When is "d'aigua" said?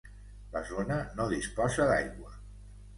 1.95-2.37